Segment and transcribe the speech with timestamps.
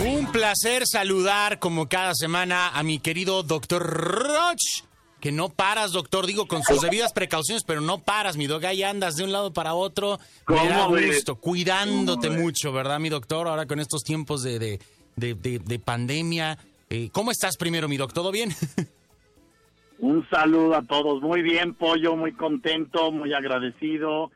[0.00, 4.84] Un placer saludar como cada semana a mi querido doctor Roch.
[5.20, 8.64] Que no paras, doctor, digo con sus debidas precauciones, pero no paras, mi dog.
[8.64, 10.18] Ahí andas de un lado para otro.
[10.48, 13.46] Me da gusto, cuidándote mucho, ¿verdad, mi doctor?
[13.46, 14.78] Ahora con estos tiempos de, de,
[15.16, 16.56] de, de pandemia.
[16.88, 18.22] Eh, ¿Cómo estás primero, mi doctor?
[18.22, 18.50] ¿Todo bien?
[19.98, 21.20] Un saludo a todos.
[21.20, 24.30] Muy bien, Pollo, muy contento, muy agradecido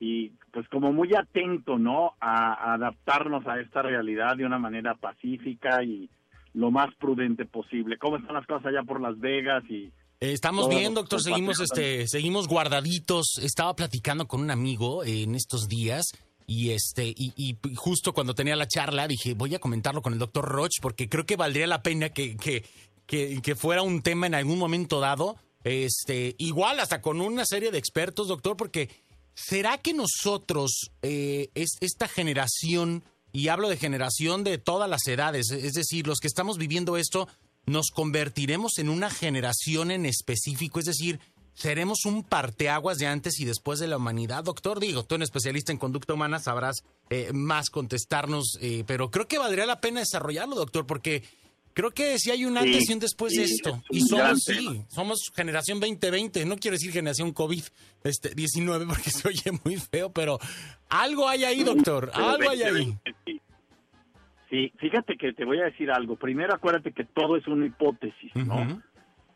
[0.00, 2.12] y pues como muy atento, ¿no?
[2.20, 6.08] A, adaptarnos a esta realidad de una manera pacífica y
[6.54, 7.98] lo más prudente posible.
[7.98, 12.46] ¿Cómo están las cosas allá por Las Vegas y Estamos bien, doctor, seguimos este seguimos
[12.46, 13.38] guardaditos.
[13.42, 16.06] Estaba platicando con un amigo en estos días
[16.46, 20.46] y este y, justo cuando tenía la charla dije, voy a comentarlo con el doctor
[20.46, 22.64] Roch porque creo que valdría la pena que, que,
[23.06, 25.36] que, que fuera un tema en algún momento dado.
[25.64, 28.90] Este, igual hasta con una serie de expertos, doctor, porque
[29.34, 35.50] ¿Será que nosotros, eh, es, esta generación, y hablo de generación de todas las edades,
[35.50, 37.28] es decir, los que estamos viviendo esto,
[37.66, 40.78] nos convertiremos en una generación en específico?
[40.78, 41.18] Es decir,
[41.52, 44.44] ¿seremos un parteaguas de antes y después de la humanidad?
[44.44, 49.26] Doctor, digo, tú eres especialista en conducta humana, sabrás eh, más contestarnos, eh, pero creo
[49.26, 51.24] que valdría la pena desarrollarlo, doctor, porque
[51.74, 53.82] Creo que sí hay un antes y un después de esto.
[53.90, 56.44] Y somos, sí, somos generación 2020.
[56.46, 57.70] No quiero decir generación COVID-19
[58.04, 58.30] este,
[58.86, 60.38] porque se oye muy feo, pero
[60.88, 62.12] algo hay ahí, doctor.
[62.14, 62.98] algo hay ahí.
[64.48, 66.14] Sí, fíjate que te voy a decir algo.
[66.14, 68.80] Primero, acuérdate que todo es una hipótesis, ¿no?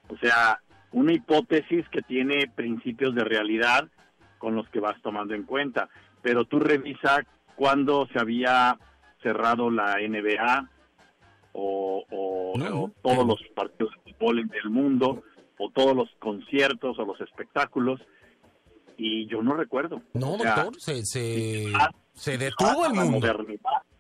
[0.09, 0.61] O sea,
[0.93, 3.89] una hipótesis que tiene principios de realidad
[4.39, 5.89] con los que vas tomando en cuenta.
[6.23, 8.79] Pero tú revisa cuándo se había
[9.23, 10.71] cerrado la NBA,
[11.53, 12.05] o,
[13.03, 15.23] todos los partidos de fútbol del mundo,
[15.59, 18.01] o todos los conciertos o los espectáculos,
[18.97, 20.03] y yo no recuerdo.
[20.15, 23.27] No, doctor, se, se, detuvo el mundo.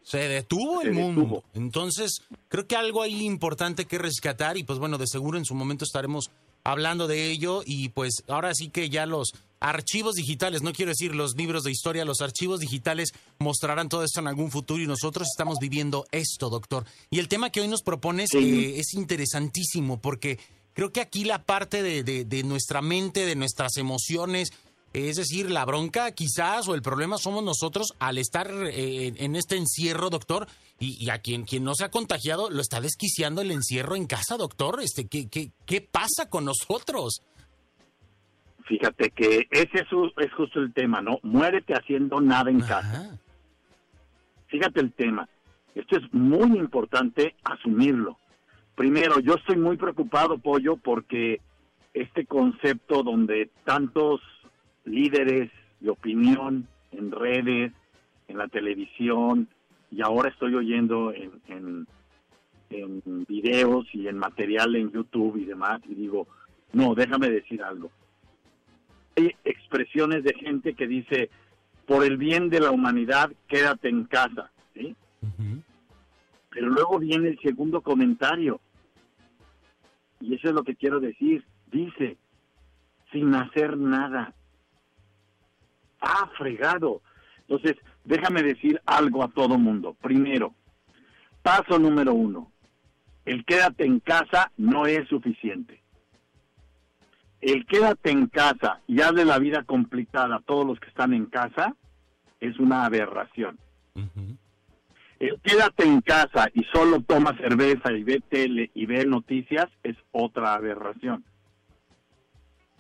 [0.02, 1.44] Se detuvo el mundo.
[1.54, 5.54] Entonces, creo que algo ahí importante que rescatar y pues bueno, de seguro en su
[5.54, 6.30] momento estaremos
[6.64, 11.14] hablando de ello y pues ahora sí que ya los archivos digitales, no quiero decir
[11.14, 15.28] los libros de historia, los archivos digitales mostrarán todo esto en algún futuro y nosotros
[15.30, 16.84] estamos viviendo esto, doctor.
[17.10, 20.38] Y el tema que hoy nos propones eh, es interesantísimo porque
[20.74, 24.50] creo que aquí la parte de, de, nuestra mente, de nuestras emociones,
[24.92, 29.56] es decir, la bronca quizás o el problema somos nosotros al estar eh, en este
[29.56, 30.46] encierro, doctor,
[30.80, 34.36] y, a quien, quien no se ha contagiado lo está desquiciando el encierro en casa,
[34.36, 34.80] doctor.
[34.80, 37.22] Este, ¿qué, qué, qué pasa con nosotros?
[38.69, 41.21] Fíjate que ese es, justo el tema, ¿no?
[41.23, 43.19] Muérete haciendo nada en casa.
[44.49, 45.27] Fíjate el tema.
[45.75, 48.19] Esto es muy importante asumirlo.
[48.75, 51.41] Primero, yo estoy muy preocupado, Pollo, porque
[51.95, 54.21] este concepto donde tantos
[54.85, 55.50] líderes
[55.81, 57.73] de opinión en redes,
[58.29, 59.49] en la televisión,
[59.91, 61.87] y ahora estoy oyendo en, en,
[62.69, 66.29] en videos y en material en YouTube y demás, y digo,
[66.75, 67.91] no, déjame decir algo
[69.19, 71.31] hay expresiones de gente que dice,
[71.87, 74.51] por el bien de la humanidad, quédate en casa.
[74.75, 74.95] ¿sí?
[76.51, 78.61] Pero luego viene el segundo comentario.
[80.21, 81.45] Y eso es lo que quiero decir.
[81.71, 82.17] Dice,
[83.12, 84.34] sin hacer nada.
[86.00, 87.03] Ah, fregado.
[87.41, 89.97] Entonces, déjame decir algo a todo mundo.
[90.00, 90.55] Primero,
[91.43, 92.53] paso número uno.
[93.25, 95.83] El quédate en casa no es suficiente
[97.41, 101.26] el quédate en casa y hazle la vida complicada a todos los que están en
[101.26, 101.76] casa
[102.41, 103.59] es una aberración.
[105.19, 109.97] El quédate en casa y solo toma cerveza y ve tele y ve noticias es
[110.12, 111.25] otra aberración.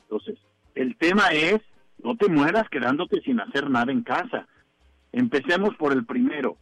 [0.02, 0.38] Entonces,
[0.74, 1.60] el tema es,
[2.02, 4.46] no te mueras quedándote sin hacer nada en casa.
[5.12, 6.56] Empecemos por el primero.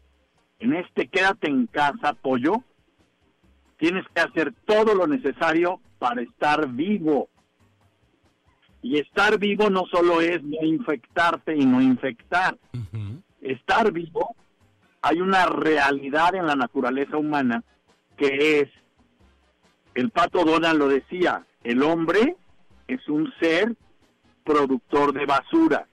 [0.58, 2.64] En este quédate en casa, pollo,
[3.76, 7.28] tienes que hacer todo lo necesario para estar vivo
[8.82, 12.56] y estar vivo no solo es no infectarte y no infectar.
[13.40, 14.36] Estar vivo,
[15.02, 17.62] hay una realidad en la naturaleza humana
[18.16, 18.68] que es,
[19.94, 22.36] el pato Donald lo decía, el hombre
[22.88, 23.74] es un ser
[24.44, 25.86] productor de basura.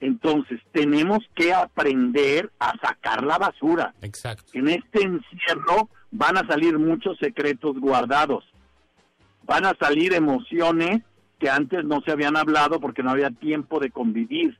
[0.00, 3.94] Entonces, tenemos que aprender a sacar la basura.
[4.02, 4.52] Exacto.
[4.54, 8.44] En este encierro van a salir muchos secretos guardados
[9.48, 11.02] van a salir emociones
[11.40, 14.56] que antes no se habían hablado porque no había tiempo de convivir.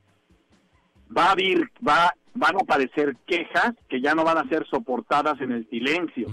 [1.15, 5.39] Va a haber, va, van a aparecer quejas que ya no van a ser soportadas
[5.41, 6.27] en el silencio,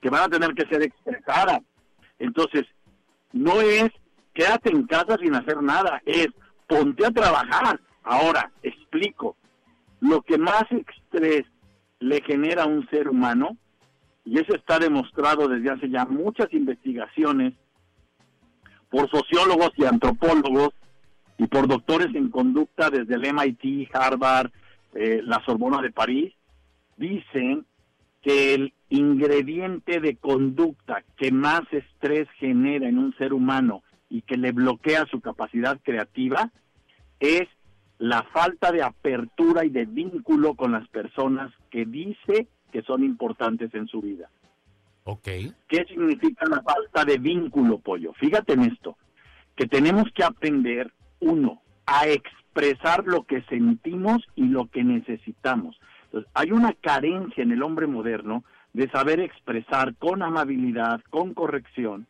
[0.00, 1.60] que van a tener que ser expresadas.
[2.18, 2.64] Entonces,
[3.32, 3.90] no es
[4.34, 6.28] quédate en casa sin hacer nada, es
[6.66, 7.80] ponte a trabajar.
[8.02, 9.36] Ahora, explico,
[10.00, 11.44] lo que más estrés
[12.00, 13.56] le genera a un ser humano,
[14.26, 17.54] y eso está demostrado desde hace ya muchas investigaciones
[18.94, 20.72] por sociólogos y antropólogos
[21.36, 24.52] y por doctores en conducta desde el MIT, Harvard,
[24.94, 26.32] eh, la Sorbona de París,
[26.96, 27.66] dicen
[28.22, 34.36] que el ingrediente de conducta que más estrés genera en un ser humano y que
[34.36, 36.52] le bloquea su capacidad creativa
[37.18, 37.48] es
[37.98, 43.74] la falta de apertura y de vínculo con las personas que dice que son importantes
[43.74, 44.30] en su vida.
[45.04, 45.28] Ok.
[45.68, 48.12] ¿Qué significa la falta de vínculo, pollo?
[48.14, 48.96] Fíjate en esto,
[49.54, 55.78] que tenemos que aprender, uno, a expresar lo que sentimos y lo que necesitamos.
[56.06, 62.06] Entonces, hay una carencia en el hombre moderno de saber expresar con amabilidad, con corrección,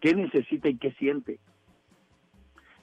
[0.00, 1.38] qué necesita y qué siente.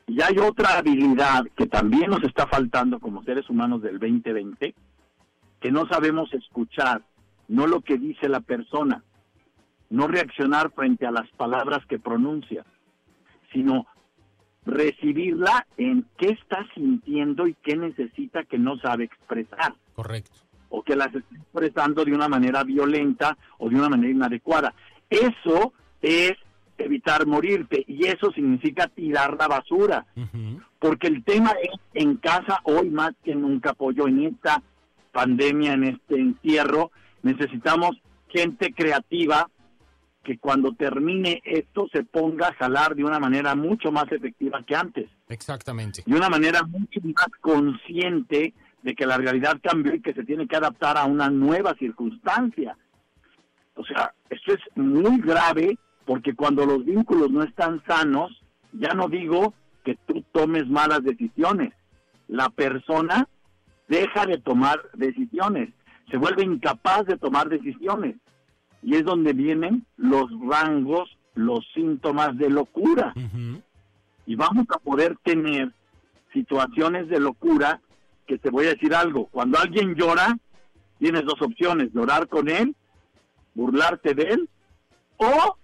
[0.07, 4.73] Y hay otra habilidad que también nos está faltando como seres humanos del 2020,
[5.61, 7.03] que no sabemos escuchar,
[7.47, 9.03] no lo que dice la persona,
[9.93, 12.65] no reaccionar frente a las palabras que pronuncia,
[13.51, 13.85] sino
[14.65, 19.75] recibirla en qué está sintiendo y qué necesita que no sabe expresar.
[19.93, 20.31] Correcto.
[20.69, 24.73] O que las está expresando de una manera violenta o de una manera inadecuada.
[25.11, 26.33] Eso es
[26.79, 30.07] evitar morirte y eso significa tirar la basura.
[30.79, 34.63] Porque el tema es en casa hoy más que nunca apoyo en esta
[35.11, 36.89] pandemia, en este encierro,
[37.21, 37.91] necesitamos
[38.27, 39.47] gente creativa
[40.23, 44.75] que cuando termine esto se ponga a jalar de una manera mucho más efectiva que
[44.75, 45.09] antes.
[45.27, 46.03] Exactamente.
[46.05, 50.47] De una manera mucho más consciente de que la realidad cambió y que se tiene
[50.47, 52.77] que adaptar a una nueva circunstancia.
[53.75, 58.31] O sea, esto es muy grave porque cuando los vínculos no están sanos,
[58.71, 59.53] ya no digo
[59.83, 61.73] que tú tomes malas decisiones,
[62.27, 63.27] la persona
[63.87, 65.69] deja de tomar decisiones,
[66.09, 68.15] se vuelve incapaz de tomar decisiones
[68.83, 73.13] y es donde vienen los rangos, los síntomas de locura.
[74.25, 75.71] Y vamos a poder tener
[76.33, 77.81] situaciones de locura
[78.27, 79.27] que te voy a decir algo.
[79.27, 80.37] Cuando alguien llora,
[80.99, 82.75] tienes dos opciones, llorar con él,
[83.53, 84.49] burlarte de él
[85.17, 85.57] o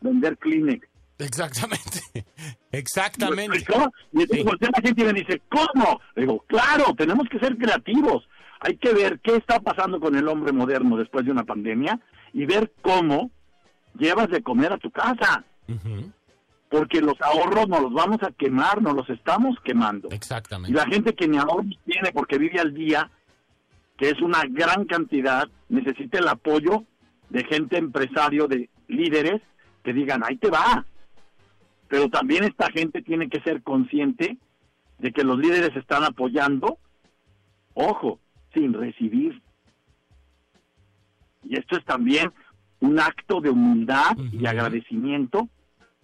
[0.00, 0.86] vender Kleenex.
[1.18, 2.00] Exactamente,
[2.72, 3.64] exactamente.
[4.12, 6.00] Y entonces la gente me dice, ¿cómo?
[6.14, 8.28] Le digo, claro, tenemos que ser creativos.
[8.60, 12.00] Hay que ver qué está pasando con el hombre moderno después de una pandemia
[12.32, 13.30] y ver cómo
[13.98, 15.44] llevas de comer a tu casa.
[16.68, 20.08] Porque los ahorros nos los vamos a quemar, nos los estamos quemando.
[20.10, 20.70] Exactamente.
[20.70, 23.10] Y la gente que ni ahorros tiene porque vive al día,
[23.96, 26.84] que es una gran cantidad, necesita el apoyo
[27.30, 29.42] de gente empresario, de líderes,
[29.82, 30.84] que digan, ahí te va.
[31.88, 34.36] Pero también esta gente tiene que ser consciente
[34.98, 36.78] de que los líderes están apoyando,
[37.74, 38.20] ojo,
[38.52, 39.40] sin recibir.
[41.44, 42.32] Y esto es también
[42.80, 45.48] un acto de humildad y agradecimiento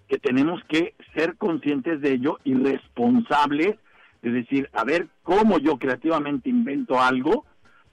[0.09, 3.77] que tenemos que ser conscientes de ello y responsables
[4.23, 7.47] de decir, a ver cómo yo creativamente invento algo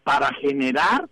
[0.04, 1.10] para generar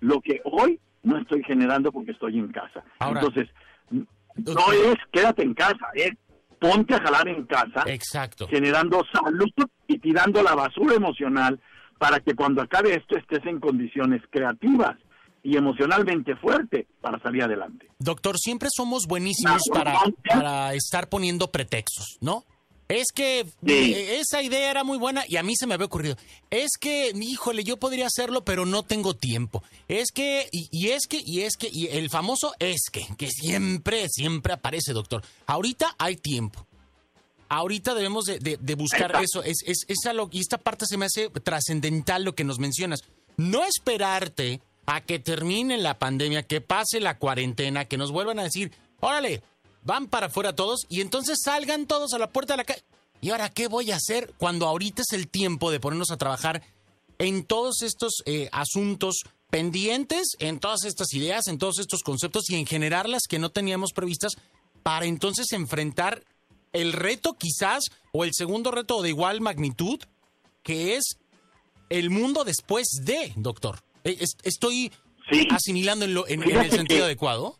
[0.00, 2.84] lo que hoy no estoy generando porque estoy en casa.
[3.00, 3.48] Entonces,
[3.90, 6.12] no es quédate en casa, es
[6.58, 8.48] ponte a jalar en casa, Exacto.
[8.48, 9.50] generando salud
[9.86, 11.60] y tirando la basura emocional
[11.98, 14.96] para que cuando acabe esto estés en condiciones creativas
[15.44, 17.86] y emocionalmente fuerte para salir adelante.
[17.98, 22.44] Doctor, siempre somos buenísimos para, para estar poniendo pretextos, ¿no?
[22.88, 26.16] Es que eh, esa idea era muy buena y a mí se me había ocurrido.
[26.50, 29.62] Es que, híjole, yo podría hacerlo, pero no tengo tiempo.
[29.88, 34.08] Es que, y, es que, y es que, y el famoso es que, que siempre,
[34.08, 35.22] siempre aparece, doctor.
[35.46, 36.66] Ahorita hay tiempo.
[37.48, 39.42] Ahorita debemos de, buscar eso.
[39.42, 39.86] Es, es,
[40.30, 43.00] y esta parte se me hace trascendental lo que nos mencionas.
[43.36, 48.44] No esperarte a que termine la pandemia, que pase la cuarentena, que nos vuelvan a
[48.44, 49.42] decir, órale,
[49.82, 52.84] van para afuera todos y entonces salgan todos a la puerta de la calle.
[53.20, 56.62] ¿Y ahora qué voy a hacer cuando ahorita es el tiempo de ponernos a trabajar
[57.18, 62.56] en todos estos eh, asuntos pendientes, en todas estas ideas, en todos estos conceptos y
[62.56, 64.32] en generarlas que no teníamos previstas
[64.82, 66.22] para entonces enfrentar
[66.72, 70.00] el reto quizás o el segundo reto de igual magnitud
[70.62, 71.18] que es
[71.88, 73.82] el mundo después de, doctor?
[74.04, 74.92] Eh, ¿Estoy
[75.50, 77.56] asimilando en, el sentido adecuado?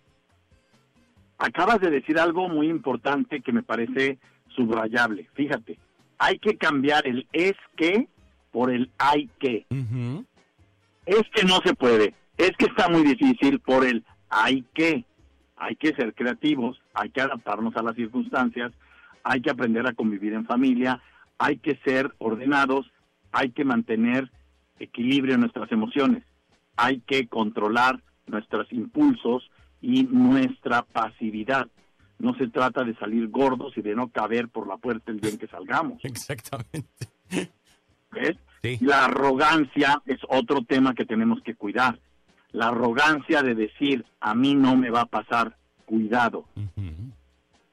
[1.39, 4.19] Acabas de decir algo muy importante que me parece
[4.55, 5.29] subrayable.
[5.35, 5.79] Fíjate,
[6.19, 8.09] hay que cambiar el es que
[8.53, 9.67] por el hay que.
[11.07, 15.05] Es que no se puede, es que está muy difícil por el hay que.
[15.57, 18.73] Hay que ser creativos, hay que adaptarnos a las circunstancias,
[19.23, 21.01] hay que aprender a convivir en familia,
[21.39, 22.91] hay que ser ordenados,
[23.33, 24.31] hay que mantener
[24.79, 26.23] equilibrio en nuestras emociones.
[26.77, 29.51] Hay que controlar nuestros impulsos
[29.81, 31.69] y nuestra pasividad.
[32.19, 35.31] No se trata de salir gordos y de no caber por la puerta el día
[35.31, 35.99] en que salgamos.
[36.05, 37.09] Exactamente.
[38.11, 38.37] ¿Ves?
[38.81, 41.99] La arrogancia es otro tema que tenemos que cuidar.
[42.53, 46.47] La arrogancia de decir, a mí no me va a pasar, cuidado.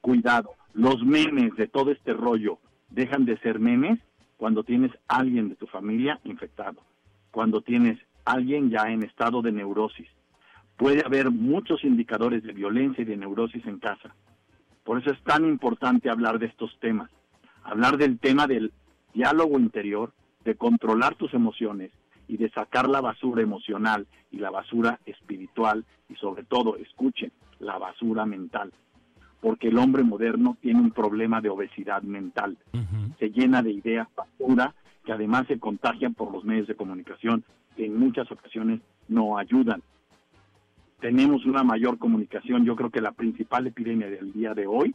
[0.00, 0.54] Cuidado.
[0.74, 2.58] Los memes de todo este rollo
[2.90, 4.00] dejan de ser memes
[4.36, 6.82] cuando tienes alguien de tu familia infectado,
[7.30, 10.08] cuando tienes alguien ya en estado de neurosis.
[10.76, 14.14] Puede haber muchos indicadores de violencia y de neurosis en casa.
[14.84, 17.10] Por eso es tan importante hablar de estos temas,
[17.62, 18.72] hablar del tema del
[19.14, 20.12] diálogo interior,
[20.44, 21.92] de controlar tus emociones
[22.26, 27.78] y de sacar la basura emocional y la basura espiritual y sobre todo, escuchen, la
[27.78, 28.72] basura mental.
[29.40, 32.56] Porque el hombre moderno tiene un problema de obesidad mental.
[33.18, 34.74] Se llena de ideas basura
[35.04, 37.44] que además se contagian por los medios de comunicación
[37.76, 39.82] que en muchas ocasiones no ayudan.
[41.00, 42.64] Tenemos una mayor comunicación.
[42.64, 44.94] Yo creo que la principal epidemia del día de hoy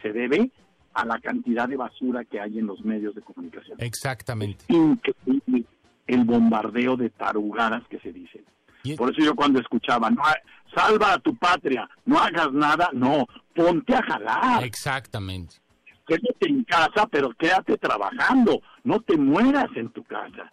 [0.00, 0.50] se debe
[0.94, 3.76] a la cantidad de basura que hay en los medios de comunicación.
[3.80, 4.64] Exactamente.
[4.68, 5.64] increíble
[6.06, 8.44] el bombardeo de tarugadas que se dicen.
[8.96, 10.22] Por eso yo cuando escuchaba, no,
[10.74, 14.64] salva a tu patria, no hagas nada, no, ponte a jalar.
[14.64, 15.56] Exactamente.
[16.06, 20.52] Quédate en casa, pero quédate trabajando, no te mueras en tu casa.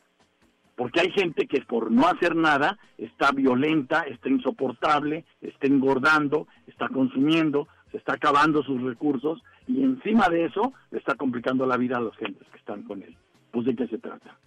[0.75, 6.89] Porque hay gente que por no hacer nada está violenta, está insoportable, está engordando, está
[6.89, 11.97] consumiendo, se está acabando sus recursos y encima de eso le está complicando la vida
[11.97, 13.15] a las gentes que están con él.
[13.51, 14.37] Pues de qué se trata.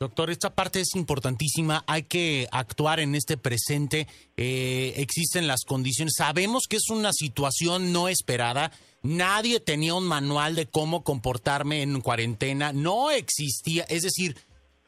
[0.00, 1.82] Doctor, esta parte es importantísima.
[1.88, 4.06] Hay que actuar en este presente.
[4.36, 6.14] Eh, existen las condiciones.
[6.16, 8.70] Sabemos que es una situación no esperada.
[9.02, 12.72] Nadie tenía un manual de cómo comportarme en cuarentena.
[12.72, 13.82] No existía.
[13.88, 14.36] Es decir,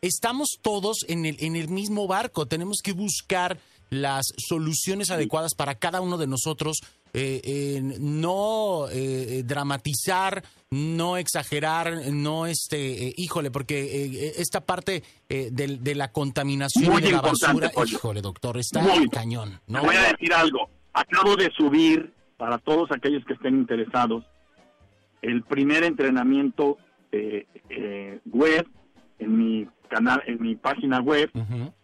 [0.01, 2.47] estamos todos en el, en el mismo barco.
[2.47, 3.59] Tenemos que buscar
[3.91, 6.81] las soluciones adecuadas para cada uno de nosotros
[7.13, 16.99] eh, no eh, dramatizar, no exagerar, no este, híjole, porque esta parte de, la contaminación
[16.99, 19.61] y de la basura, híjole, doctor, está muy, cañón.
[19.67, 19.83] ¿no?
[19.83, 20.71] Voy a decir algo.
[20.93, 24.25] Acabo de subir para todos aquellos que estén interesados
[25.21, 26.79] el primer entrenamiento
[28.27, 28.69] web
[29.19, 31.31] en mi canal, en mi página web,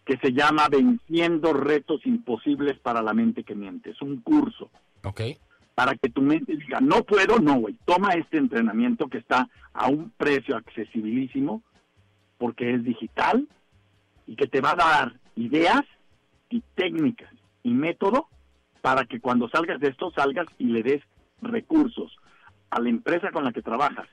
[0.05, 3.91] que se llama Venciendo retos imposibles para la mente que miente.
[3.91, 4.71] Es un curso
[5.75, 7.75] para que tu mente diga, no puedo, no, güey.
[7.85, 11.61] Toma este entrenamiento que está a un precio accesibilísimo,
[12.39, 13.47] porque es digital
[14.25, 15.83] y que te va a dar ideas
[16.49, 18.27] y técnicas y método
[18.81, 21.03] para que cuando salgas de esto salgas y le des
[21.43, 22.11] recursos
[22.71, 24.07] a la empresa con la que trabajas,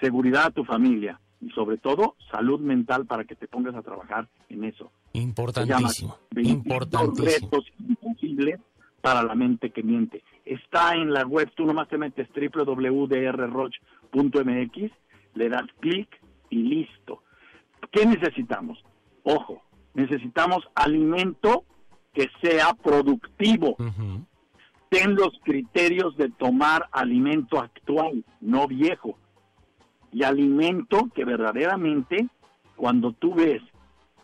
[0.00, 4.28] seguridad a tu familia y sobre todo salud mental para que te pongas a trabajar
[4.48, 4.92] en eso.
[5.12, 6.16] Importantísimo.
[6.36, 7.48] Importantísimo.
[7.50, 8.60] retos imposibles
[9.00, 10.22] para la mente que miente.
[10.44, 13.72] Está en la web, tú nomás te metes www.drroch.mx,
[15.34, 16.08] le das clic
[16.50, 17.22] y listo.
[17.90, 18.84] ¿Qué necesitamos?
[19.22, 19.62] Ojo,
[19.94, 21.64] necesitamos alimento
[22.12, 23.76] que sea productivo.
[24.88, 29.16] Ten los criterios de tomar alimento actual, no viejo.
[30.12, 32.28] Y alimento que verdaderamente,
[32.76, 33.62] cuando tú ves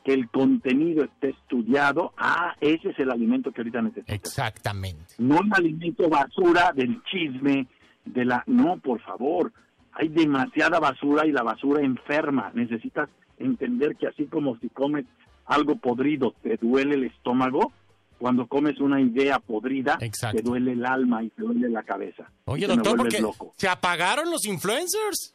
[0.05, 4.15] que el contenido esté estudiado, ah, ese es el alimento que ahorita necesitas.
[4.15, 5.15] Exactamente.
[5.19, 7.67] No un alimento basura del chisme,
[8.05, 8.43] de la...
[8.47, 9.53] No, por favor,
[9.93, 12.53] hay demasiada basura y la basura enferma.
[12.55, 15.07] Necesitas entender que así como si comes
[15.45, 17.73] algo podrido te duele el estómago,
[18.19, 22.31] cuando comes una idea podrida, te duele el alma y te duele la cabeza.
[22.47, 23.23] Oye, doctor, porque
[23.57, 25.35] se apagaron los influencers.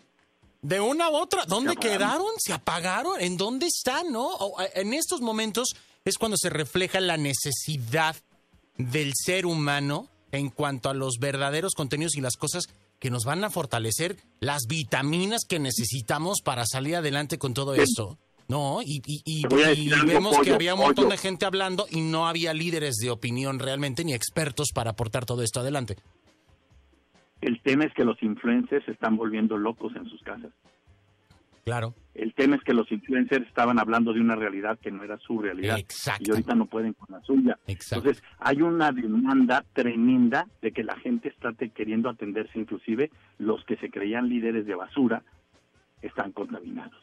[0.61, 2.27] De una u otra, ¿dónde quedaron?
[2.37, 3.19] ¿Se apagaron?
[3.19, 4.11] ¿En dónde están?
[4.11, 4.37] ¿No?
[4.75, 5.75] En estos momentos
[6.05, 8.15] es cuando se refleja la necesidad
[8.77, 13.43] del ser humano en cuanto a los verdaderos contenidos y las cosas que nos van
[13.43, 18.19] a fortalecer, las vitaminas que necesitamos para salir adelante con todo esto.
[18.47, 19.01] No, y,
[20.05, 24.03] vemos que había un montón de gente hablando y no había líderes de opinión realmente
[24.03, 25.97] ni expertos para aportar todo esto adelante.
[27.41, 30.51] El tema es que los influencers se están volviendo locos en sus casas.
[31.63, 31.93] Claro.
[32.15, 35.39] El tema es que los influencers estaban hablando de una realidad que no era su
[35.39, 35.77] realidad.
[35.77, 36.23] Exacto.
[36.27, 37.57] Y ahorita no pueden con la suya.
[37.67, 43.77] Entonces, hay una demanda tremenda de que la gente está queriendo atenderse, inclusive los que
[43.77, 45.23] se creían líderes de basura
[46.01, 46.99] están contaminados.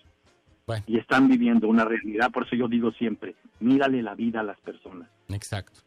[0.87, 2.31] Y están viviendo una realidad.
[2.31, 5.09] Por eso yo digo siempre, mírale la vida a las personas.
[5.29, 5.81] Exacto.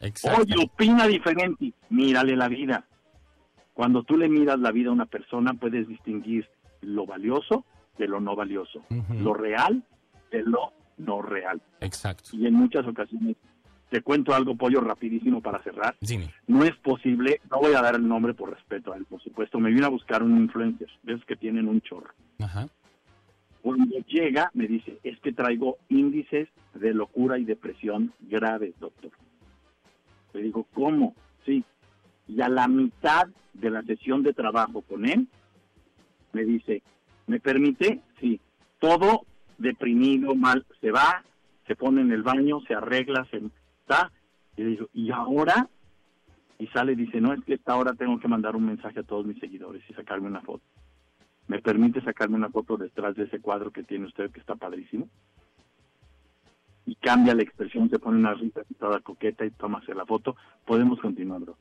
[0.00, 0.42] Exacto.
[0.42, 2.84] Oye, opina diferente, mírale la vida.
[3.76, 6.48] Cuando tú le miras la vida a una persona, puedes distinguir
[6.80, 7.66] lo valioso
[7.98, 8.82] de lo no valioso,
[9.20, 9.82] lo real
[10.30, 11.60] de lo no real.
[11.80, 12.30] Exacto.
[12.32, 13.36] Y en muchas ocasiones,
[13.90, 15.94] te cuento algo, Pollo, rapidísimo para cerrar.
[16.00, 16.32] Dime.
[16.46, 19.60] No es posible, no voy a dar el nombre por respeto a él, por supuesto.
[19.60, 22.14] Me vino a buscar un influencer, de esos que tienen un chorro.
[22.38, 22.68] Ajá.
[23.60, 29.10] Cuando llega, me dice, es que traigo índices de locura y depresión graves, doctor.
[30.32, 31.14] Le digo, ¿cómo?
[31.44, 31.62] Sí.
[32.28, 35.28] Y a la mitad de la sesión de trabajo con él,
[36.32, 36.82] me dice,
[37.26, 38.00] ¿me permite?
[38.20, 38.40] Sí.
[38.78, 39.24] Todo
[39.58, 41.24] deprimido, mal, se va,
[41.66, 43.42] se pone en el baño, se arregla, se
[43.80, 44.10] está.
[44.56, 45.68] Y le digo, ¿y ahora?
[46.58, 49.02] Y sale y dice, no, es que esta hora tengo que mandar un mensaje a
[49.02, 50.64] todos mis seguidores y sacarme una foto.
[51.48, 55.08] ¿Me permite sacarme una foto detrás de ese cuadro que tiene usted que está padrísimo?
[56.86, 60.36] Y cambia la expresión, se pone una risa toda coqueta y tómase la foto.
[60.64, 61.58] Podemos continuar, Doc.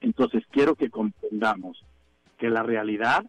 [0.00, 1.84] Entonces, quiero que comprendamos
[2.38, 3.24] que la realidad